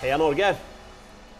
[0.00, 0.56] Heja Norge!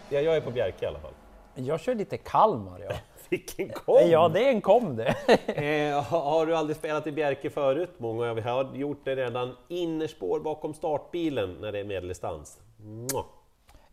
[0.09, 1.13] Ja, jag är på Bjerke i alla fall.
[1.55, 2.95] Jag kör lite Kalmar ja.
[3.29, 4.11] Vilken kom!
[4.11, 5.15] Ja, det är en kom det.
[5.47, 7.91] Eh, ha- har du aldrig spelat i Bjerke förut?
[7.99, 9.57] Många av er har gjort det redan.
[9.69, 12.59] Innerspår bakom startbilen när det är medeldistans.
[12.77, 13.25] Mwah.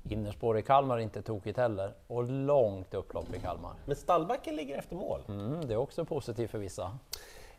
[0.09, 1.93] Innerspår i Kalmar är inte tokigt heller.
[2.07, 3.73] Och långt upplopp i Kalmar.
[3.86, 5.21] Men stallbacken ligger efter mål.
[5.27, 6.97] Mm, det är också positivt för vissa.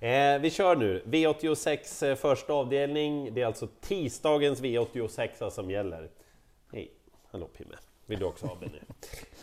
[0.00, 1.02] Eh, vi kör nu.
[1.06, 3.34] V86 eh, första avdelning.
[3.34, 6.10] Det är alltså tisdagens V86 som gäller.
[6.72, 6.90] Hej,
[7.30, 7.74] hallå Pimme.
[8.06, 8.68] Vill du också ha nu?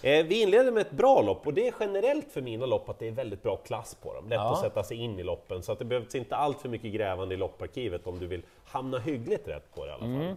[0.02, 3.00] Eh, vi inleder med ett bra lopp och det är generellt för mina lopp att
[3.00, 4.24] det är väldigt bra klass på dem.
[4.30, 4.54] Lätt Ja.
[4.54, 7.36] att sätta sig in i loppen så att det behövs inte allt för mycket grävande
[7.36, 10.10] i lopparkivet om du vill hamna hyggligt rätt på det i alla fall.
[10.16, 10.36] Mm.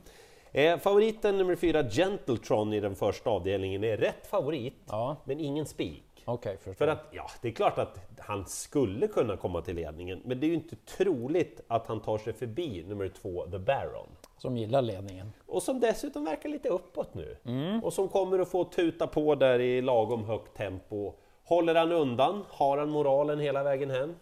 [0.53, 5.17] Eh, favoriten nummer fyra, Gentletron i den första avdelningen, är rätt favorit, Ja.
[5.25, 6.05] men ingen spik.
[6.43, 6.73] Förstår.
[6.73, 10.47] För att, ja, det är klart att han skulle kunna komma till ledningen, men det
[10.47, 14.09] är ju inte troligt att han tar sig förbi nummer två, The Baron.
[14.39, 15.33] Som gillar ledningen.
[15.47, 17.37] Och som dessutom verkar lite uppåt nu.
[17.85, 21.13] Och som kommer att få tuta på där i lagom högt tempo.
[21.45, 22.45] Håller han undan?
[22.49, 24.15] Har han moralen hela vägen hem?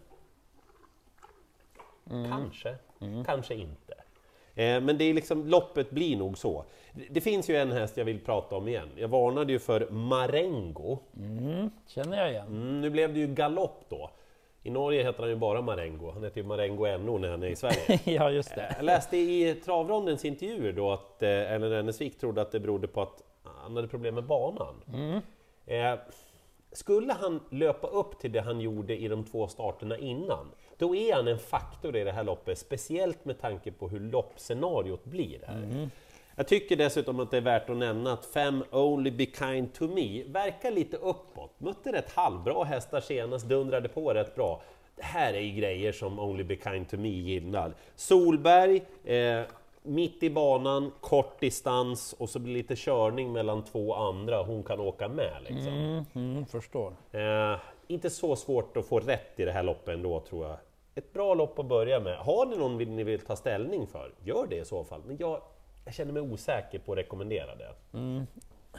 [2.31, 2.75] Kanske,
[3.27, 3.95] kanske inte.
[4.55, 6.65] Eh, men det är liksom, loppet blir nog så.
[6.93, 8.89] Det- Det finns ju en häst jag vill prata om igen.
[8.97, 10.99] Jag varnade ju för Marengo.
[11.87, 12.47] Känner jag igen.
[12.47, 14.11] Mm, nu blev det ju galopp då.
[14.67, 16.11] I Norge heter han ju bara Marengo.
[16.11, 18.01] Han heter ju Marengo NO när han är i Sverige.
[18.05, 18.75] ja, just det.
[18.77, 23.03] Jag läste i travrondens intervjuer då att eh, Ellen Rennesvik trodde att det berodde på
[23.03, 24.75] att han hade problem med banan.
[25.67, 25.95] Eh,
[26.73, 30.47] skulle han löpa upp till det han gjorde i de två starterna innan,
[30.79, 35.05] då är han en faktor i det här loppet, speciellt med tanke på hur loppscenariot
[35.05, 35.89] blir här.
[36.39, 39.89] Jag tycker dessutom att det är värt att nämna att fem Only Be Kind To
[39.89, 41.51] Me verkar lite uppåt.
[41.59, 44.63] Mötte rätt halvbra hästar senast, dundrade på rätt bra.
[44.97, 47.73] Det här är ju grejer som Only Be Kind To Me gillar.
[47.95, 49.41] Solberg, eh,
[49.83, 54.63] mitt i banan, kort distans och så blir det lite körning mellan två andra, hon
[54.63, 55.73] kan åka med liksom.
[55.73, 56.93] Mm, mm, förstår.
[57.13, 60.57] Eh, inte så svårt att få rätt i det här loppet ändå tror jag.
[60.95, 62.17] Ett bra lopp att börja med.
[62.17, 65.01] Har ni någon ni vill ta ställning för, gör det i så fall.
[65.07, 65.41] Men jag,
[65.87, 67.71] jag känner mig osäker på att rekommendera det.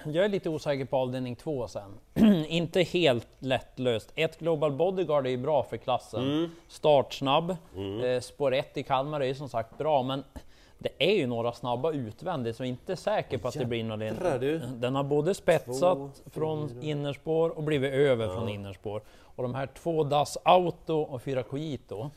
[0.05, 1.99] Jag är lite osäker på avdelning två sen.
[2.47, 4.11] inte helt lättlöst.
[4.15, 6.51] Ett Global Bodyguard är ju bra för klassen.
[6.67, 7.55] Startsnabb.
[8.03, 10.23] Eh, spår 1 i Kalmar är ju som sagt bra, men
[10.79, 13.83] det är ju några snabba utvändigt, så jag är inte säker på att det blir
[13.83, 13.99] någon...
[14.39, 14.59] Du.
[14.59, 19.01] Den har både spetsat Två, från innerspår och blivit över från innerspår.
[19.09, 22.09] Och de här två Das Auto och fyra Cogito,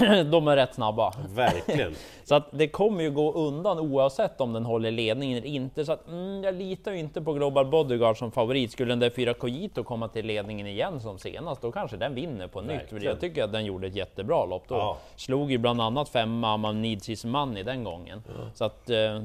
[0.30, 1.12] de är rätt snabba.
[1.28, 1.94] Verkligen.
[2.24, 5.84] Så att det kommer ju gå undan oavsett om den håller ledningen eller inte.
[5.84, 8.72] Så att, mm, jag litar ju inte på Global Bodyguard som favorit.
[8.72, 12.46] Skulle den där fyra Cogito komma till ledningen igen som senast, då kanske den vinner
[12.48, 12.68] på nytt.
[12.70, 13.04] För Verkligen.
[13.04, 14.74] jag tycker att den gjorde ett jättebra lopp då.
[14.74, 14.96] Ja.
[15.16, 18.22] Slog ju bland annat femma man Needs His Money den gången.
[18.54, 19.22] Så att, eh,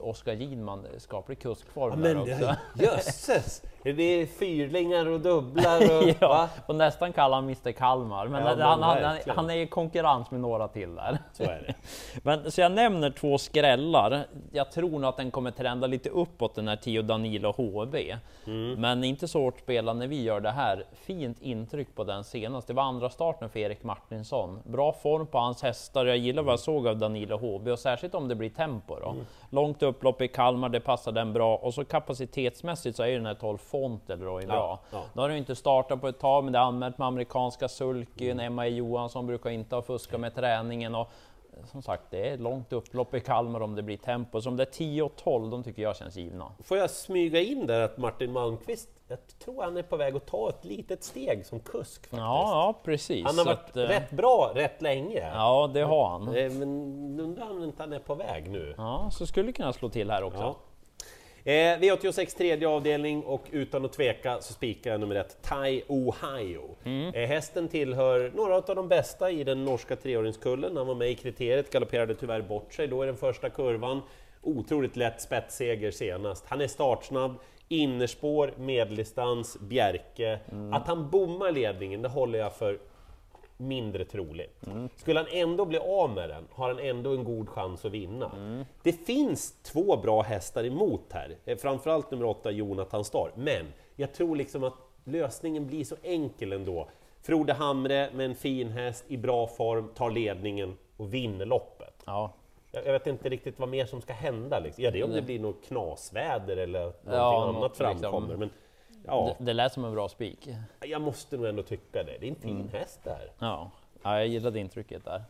[0.00, 2.54] Oskar Gidman, skaplig kuskform där Men också.
[2.74, 3.62] jösses!
[3.92, 6.14] Det är fyrlingar och dubblar och...
[6.20, 9.56] Ja, och nästan kallar han Mr Kalmar, men, Ja, han, men han, han, han är
[9.56, 11.18] i konkurrens med några till där.
[11.32, 11.74] Så är det.
[12.22, 14.26] Men, så jag nämner två skrällar.
[14.52, 17.94] Jag tror nog att den kommer trenda lite uppåt den här Tio Danilo HB.
[18.46, 18.80] Mm.
[18.80, 20.84] Men inte så hårt spelad när vi gör det här.
[20.92, 22.66] Fint intryck på den senast.
[22.66, 24.62] Det var andra starten för Erik Martinsson.
[24.64, 26.06] Bra form på hans hästar.
[26.06, 29.10] Jag gillar vad jag såg av Danilo HB och särskilt om det blir tempo då.
[29.10, 29.24] Mm.
[29.50, 31.56] Långt upplopp i Kalmar, det passar den bra.
[31.56, 34.78] Och så kapacitetsmässigt så är ju den här 12 Fontel då är bra.
[34.92, 35.02] ja.
[35.12, 38.40] Nu har du inte startat på ett tag, men det är anmält med amerikanska sulkyn.
[38.40, 38.70] Emma E.
[38.70, 40.94] Johansson brukar inte ha fuskat med träningen.
[40.94, 41.08] Och
[41.64, 44.40] som sagt, det är långt upplopp i Kalmar om det blir tempo.
[44.40, 46.52] Så om det är 10 och 12, de tycker jag känns givna.
[46.64, 50.26] Får jag smyga in där att Martin Malmqvist, jag tror han är på väg att
[50.26, 52.20] ta ett litet steg som kusk faktiskt.
[52.20, 53.26] Ja, ja precis.
[53.26, 55.30] Han har varit att, eh, rätt bra rätt länge.
[55.34, 56.36] Ja, det har han.
[56.36, 58.74] Eh, Men undrar om inte han är på väg nu.
[58.76, 60.40] Ja, så skulle kunna slå till här också.
[60.40, 60.56] Ja.
[61.46, 66.76] Eh, V86 tredje avdelning och utan att tveka så spikar jag nummer ett, Tai Ohio.
[67.14, 70.76] Eh, hästen tillhör några av de bästa i den norska treåringskullen.
[70.76, 74.00] Han var med i kriteriet, galopperade tyvärr bort sig då i den första kurvan.
[74.42, 76.44] Otroligt lätt spetsseger senast.
[76.48, 77.34] Han är startsnabb,
[77.68, 80.38] innerspår, medeldistans, Bjerke.
[80.72, 82.78] Att han bommar ledningen, det håller jag för
[83.56, 84.60] mindre troligt.
[84.96, 88.30] Skulle han ändå bli av med den har han ändå en god chans att vinna.
[88.82, 93.66] Det finns två bra hästar emot här, Eh, framförallt nummer åtta Jonathan Star, men
[93.96, 94.74] jag tror liksom att
[95.04, 96.88] lösningen blir så enkel ändå.
[97.22, 102.02] Frode Hamre med en fin häst i bra form tar ledningen och vinner loppet.
[102.06, 102.32] Ja,
[102.72, 104.58] Jag jag vet inte riktigt vad mer som ska hända.
[104.58, 104.84] Liksom.
[104.84, 107.98] Ja, det är om det blir något knasväder eller någonting Ja, annat något liksom.
[108.00, 108.36] framkommer.
[108.36, 108.50] Men
[109.06, 110.48] ja, det, det lät som en bra spik.
[110.80, 112.18] jag måste nog ändå tycka det.
[112.20, 112.68] Det är en fin Mm.
[112.72, 113.32] häst där.
[113.38, 113.70] Ja.
[114.02, 115.24] ja, jag gillade intrycket där.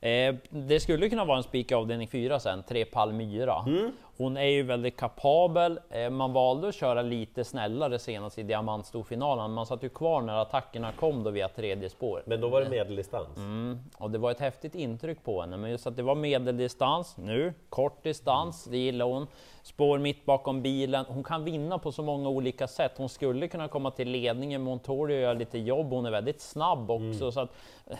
[0.00, 3.64] Eh, det skulle kunna vara en spik i avdelning 4 sen, tre Palmyra.
[3.66, 3.92] Mm.
[4.16, 5.80] Hon är ju väldigt kapabel.
[5.90, 9.52] Eh, man valde att köra lite snällare senast i diamantstorfinalen.
[9.52, 12.22] Man satt ju kvar när attackerna kom då via tredje spår.
[12.26, 13.36] Men då var det medeldistans.
[13.36, 17.16] Mm, och det var ett häftigt intryck på henne, men just att det var medeldistans
[17.16, 19.26] nu, kort distans, det gillar hon.
[19.62, 21.04] Spår mitt bakom bilen.
[21.08, 22.92] Hon kan vinna på så många olika sätt.
[22.96, 25.90] Hon skulle kunna komma till ledningen, men hon tål ju göra lite jobb.
[25.90, 27.50] Hon är väldigt snabb också, så att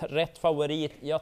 [0.00, 0.92] rätt favorit.
[1.00, 1.20] Jag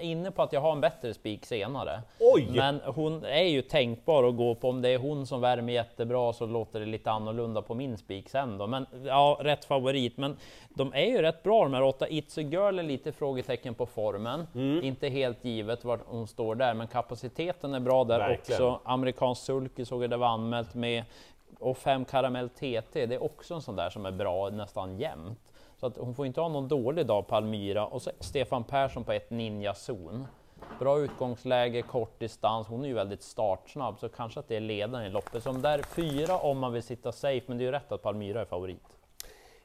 [0.00, 2.02] inne på att jag har en bättre spik senare.
[2.20, 2.48] Oj!
[2.54, 4.68] Men hon är ju tänkbar att gå på.
[4.68, 8.28] Om det är hon som värmer jättebra så låter det lite annorlunda på min spik
[8.28, 8.66] sen då.
[8.66, 10.16] Men ja, rätt favorit.
[10.16, 10.36] Men
[10.68, 12.06] de är ju rätt bra de här åtta.
[12.06, 14.46] It's a girl är lite frågetecken på formen.
[14.54, 14.84] Mm.
[14.84, 18.62] Inte helt givet var hon står där, men kapaciteten är bra där Verkligen.
[18.62, 18.80] också.
[18.84, 21.04] Amerikansk sulky såg jag det var anmält med.
[21.60, 25.47] Och 5 karamell TT, det är också en sån där som är bra nästan jämt.
[25.80, 27.86] Så att hon får inte ha någon dålig dag på Almyra.
[27.86, 30.26] Och så Stefan Persson på ett Ninja Zon.
[30.78, 32.66] Bra utgångsläge, kort distans.
[32.66, 35.42] Hon är ju väldigt startsnabb, så kanske att det är ledaren i loppet.
[35.42, 38.40] Som där fyra om man vill sitta safe, men det är ju rätt att Palmyra
[38.40, 38.82] är favorit.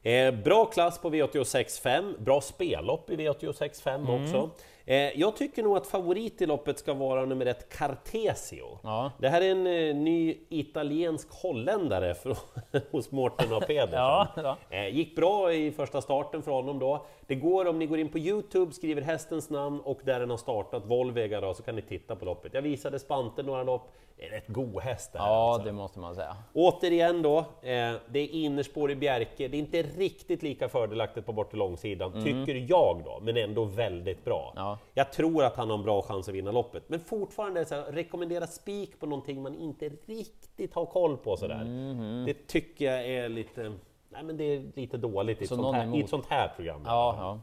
[0.01, 4.23] Eh, bra klass på V86.5, bra spellopp i V86.5 Mm.
[4.23, 4.49] också.
[4.85, 8.79] Eh, jag tycker nog att favorit i loppet ska vara nummer ett Cartesio.
[8.83, 9.11] Ja.
[9.17, 12.35] Det här är en eh, ny italiensk holländare från,
[12.91, 13.99] hos Mårten och Pedersen.
[13.99, 14.57] Ja, ja.
[14.69, 17.05] Eh, gick bra i första starten för honom då.
[17.27, 20.37] Det går om ni går in på Youtube, skriver hästens namn och där den har
[20.37, 22.53] startat, Volvega då, så kan ni titta på loppet.
[22.53, 25.27] Jag visade Spante några lopp, det är rätt god häst det här.
[25.27, 25.65] Ja, alltså.
[25.65, 26.35] det måste man säga.
[26.53, 29.47] Återigen då, det är innerspår i Bjerke.
[29.47, 33.63] Det är inte riktigt lika fördelaktigt på bort och långsidan, tycker jag då, men ändå
[33.63, 34.53] väldigt bra.
[34.55, 34.72] Mm.
[34.73, 34.79] Ja.
[34.93, 37.83] Jag tror att han har en bra chans att vinna loppet, men fortfarande så här,
[37.83, 41.63] rekommendera spik på någonting man inte riktigt har koll på sådär.
[41.63, 42.25] Mhm.
[42.25, 43.73] Det tycker jag är lite...
[44.09, 46.47] Nej men det är lite dåligt i ett, Så sånt här, i ett sånt här
[46.55, 46.81] program.
[46.85, 47.39] Ja, ja.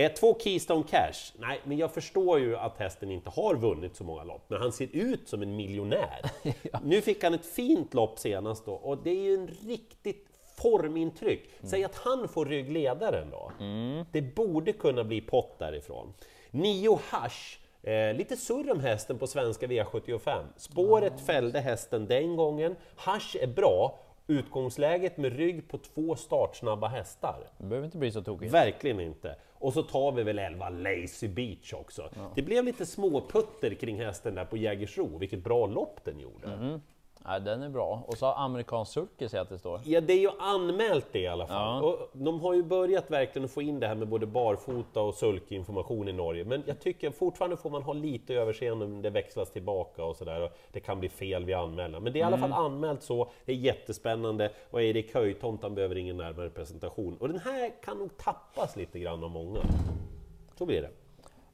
[0.00, 1.32] Eh, två Keystone Cash.
[1.38, 4.72] Nej, men jag förstår ju att hästen inte har vunnit så många lopp, men han
[4.72, 6.20] ser ut som en miljonär.
[6.84, 10.26] Nu fick han ett fint lopp senast då, och det är ju en riktigt
[10.56, 11.50] formintryck.
[11.62, 13.52] Säg att han får ryggledaren då.
[14.12, 16.12] Det borde kunna bli pott därifrån.
[16.52, 17.58] Nio Hash.
[17.82, 20.44] Eh, lite surr om hästen på svenska V75.
[20.56, 22.76] Spåret fällde hästen den gången.
[22.96, 23.98] Hash är bra.
[24.26, 27.36] Utgångsläget med rygg på två startsnabba hästar.
[27.58, 28.54] Det behöver inte bli så tokigt.
[28.54, 29.36] Verkligen inte.
[29.54, 32.08] Och så tar vi väl 11 Lazy Beach också.
[32.34, 36.80] Det blev lite småputter kring hästen där på Jägersro, vilket bra lopp den gjorde.
[37.24, 38.04] Ja, den är bra.
[38.06, 39.80] Och så har amerikansk sulky ser jag att det står.
[39.84, 41.84] Ja, det är ju anmält det i alla fall.
[41.84, 41.88] Ja.
[41.88, 46.08] Och de har ju börjat verkligen få in det här med både barfota och sulkinformation
[46.08, 46.44] i Norge.
[46.44, 50.50] Men jag tycker fortfarande får man ha lite överseende om det växlas tillbaka och sådär.
[50.72, 52.02] Det kan bli fel vid anmälan.
[52.02, 53.30] Men det är i alla fall anmält så.
[53.44, 57.16] Det är jättespännande och Erik Höjtomt han behöver ingen närmare presentation.
[57.20, 59.60] Och den här kan nog tappas lite grann av många.
[60.58, 60.90] Så blir det.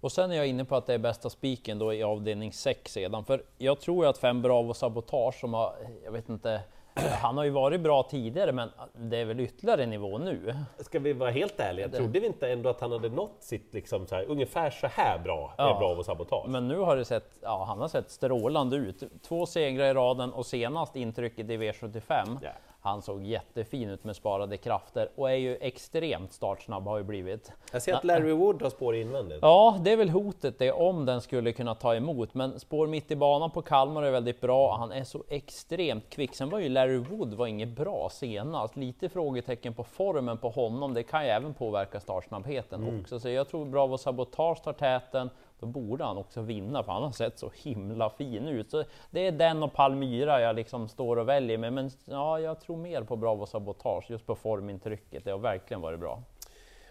[0.00, 2.92] Och sen är jag inne på att det är bästa spiken då i avdelning 6
[2.92, 3.24] sedan.
[3.24, 5.74] För jag tror att fem Bravo Sabotage som har,
[6.04, 6.60] jag vet inte,
[7.22, 10.54] han har ju varit bra tidigare men det är väl ytterligare nivå nu.
[10.78, 14.06] Ska vi vara helt ärliga, trodde vi inte ändå att han hade nått sitt liksom
[14.06, 15.74] så här, ungefär så här bra Ja.
[15.74, 16.48] är Bravo Sabotage?
[16.48, 19.02] Men nu har det sett, ja han har sett strålande ut.
[19.22, 22.38] Två segrar i raden och senast intrycket i V75.
[22.42, 22.50] Ja.
[22.80, 27.52] Han såg jättefin ut med sparade krafter och är ju extremt startsnabb har ju blivit.
[27.72, 29.38] Jag ser att Larry Wood har spår invändigt.
[29.42, 32.34] Ja, det är väl hotet det om den skulle kunna ta emot.
[32.34, 34.76] Men spår mitt i banan på Kalmar är väldigt bra.
[34.76, 36.34] Han är så extremt kvick.
[36.34, 38.76] Sen var ju Larry Wood var inget bra senast.
[38.76, 40.94] Lite frågetecken på formen på honom.
[40.94, 43.20] Det kan ju även påverka startsnabbheten också.
[43.20, 45.30] Så jag tror Bravo Sabotage tar täten.
[45.60, 48.70] Då borde han också vinna för han har sett så himla fin ut.
[48.70, 51.72] Så det är den och Palmyra jag liksom står och väljer med.
[51.72, 55.24] Men ja, jag tror mer på Bravo Sabotage just på formintrycket.
[55.24, 56.22] Det har verkligen varit bra.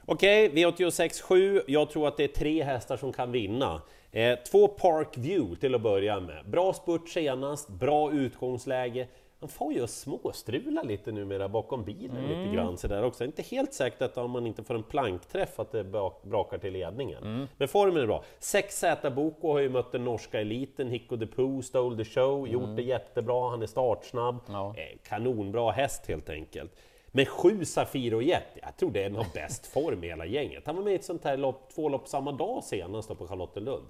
[0.06, 1.62] Okej, V86 7.
[1.68, 3.82] Jag tror att det är tre hästar som kan vinna.
[4.12, 6.50] Eh, två Park View till att börja med.
[6.50, 9.08] Bra spurt senast, bra utgångsläge.
[9.40, 13.26] Han får ju småstrula lite numera bakom bilen lite grann sådär också.
[13.26, 15.84] Inte helt säkert att om man inte får en plankträff att det
[16.24, 17.48] brakar till ledningen.
[17.58, 18.24] Men formen är bra.
[18.40, 22.76] 6Z Boko har ju mött den norska eliten, Hicko de Poo, Stole the Show, gjort
[22.76, 24.36] det jättebra, han är startsnabb.
[24.48, 24.74] Ja.
[24.78, 26.72] Eh, kanonbra häst helt enkelt.
[27.08, 30.66] Men sju Safiro Jet, jag tror det är nog bäst form i hela gänget.
[30.66, 33.28] Han var med i ett sånt här lopp, två lopp samma dag senast då på
[33.28, 33.86] Charlottenlund.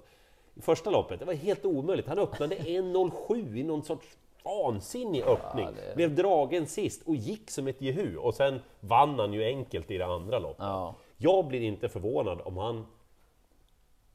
[0.60, 2.06] Första loppet, det var helt omöjligt.
[2.06, 5.66] Han öppnade 1.07 i någon sorts vansinnig öppning.
[5.74, 8.16] det- Blev dragen sist och gick som ett jehu.
[8.16, 10.56] Och sen vann han ju enkelt i det andra loppet.
[10.66, 10.94] Ja.
[11.16, 12.86] Jag blir inte förvånad om han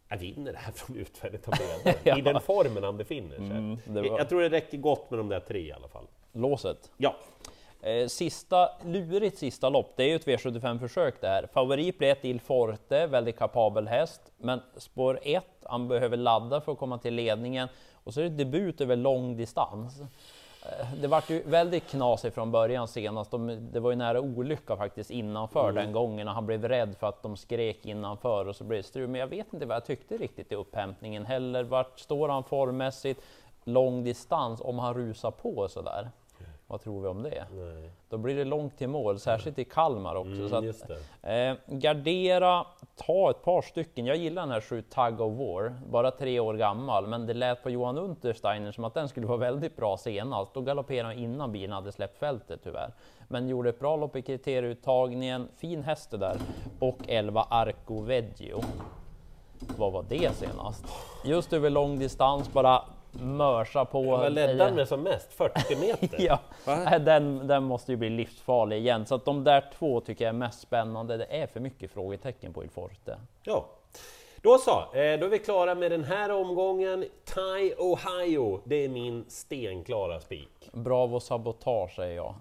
[0.09, 1.53] jag vinner det här från utvändigt av
[2.03, 2.17] Ja.
[2.17, 3.45] i den formen han befinner sig.
[3.45, 6.05] Mm, var- Jag tror det räcker gott med de där tre i alla fall.
[6.31, 6.91] Låset.
[6.97, 7.15] Ja,
[7.85, 11.47] Eh, sista, lurigt sista lopp, det är ju ett V75-försök det här.
[11.53, 16.71] Favorit blir ett Il Forte, väldigt kapabel häst, men spår 1, han behöver ladda för
[16.71, 17.67] att komma till ledningen
[18.03, 20.01] och så är det debut över lång distans.
[20.65, 23.31] Eh, det vart ju väldigt knasigt från början senast.
[23.31, 25.75] De, det var ju nära olycka faktiskt innanför mm.
[25.75, 28.88] den gången och han blev rädd för att de skrek innanför och så blev det
[28.88, 29.07] strul.
[29.07, 31.63] Men jag vet inte vad jag tyckte riktigt i upphämtningen heller.
[31.63, 33.22] Vart står han formmässigt?
[33.63, 36.10] Lång distans om han rusar på så där.
[36.73, 37.45] Vad tror vi om det?
[37.51, 37.89] Nej.
[38.09, 40.31] Då blir det långt till mål, särskilt i Kalmar också.
[40.31, 40.89] Mm, så att,
[41.23, 42.65] eh, gardera,
[42.95, 44.05] ta ett par stycken.
[44.05, 47.63] Jag gillar den här 7 Tug of War, bara tre år gammal, men det lät
[47.63, 50.53] på Johan Untersteiner som att den skulle vara väldigt bra senast.
[50.53, 52.93] Då galopperade han innan bilen hade släppt fältet tyvärr.
[53.27, 56.37] Men gjorde ett bra lopp i kriterieuttagningen, fin häst det där.
[56.79, 58.61] Och 11 Arco Veggio.
[59.77, 60.85] Vad var det senast?
[61.25, 62.81] Just över lång distans, bara
[63.13, 64.01] mörsa på.
[64.01, 65.34] Vad ledde han med som mest?
[65.34, 66.17] 40 meter?
[66.65, 69.05] ja, den, den måste ju bli livsfarlig igen.
[69.05, 71.17] Så att de där två tycker jag är mest spännande.
[71.17, 73.17] Det är för mycket frågetecken på Il Forte.
[73.43, 73.65] Ja,
[74.41, 77.05] då så, eh, då är vi klara med den här omgången.
[77.25, 80.70] Thai Ohio, det är min stenklara spik.
[80.72, 82.36] Bravo sabotage säger jag.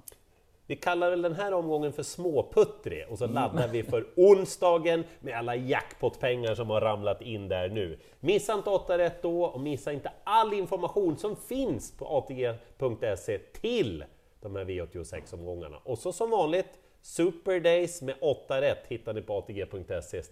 [0.72, 3.34] Vi kallar väl den här omgången för småputtrig och så mm.
[3.34, 7.98] laddar vi för onsdagen med alla jackpotpengar som har ramlat in där nu.
[8.20, 14.04] Missa inte 8 rätt då och missa inte all information som finns på atg.se till
[14.40, 15.76] de här V86-omgångarna.
[15.84, 20.22] Och så som vanligt, Super Days med 8 rätt hittar ni på atg.se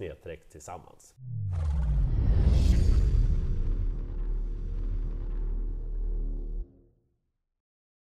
[0.50, 1.14] tillsammans.